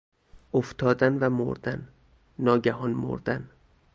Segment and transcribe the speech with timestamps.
[0.53, 1.87] افتادن و مردن،
[2.39, 3.49] ناگهان مردن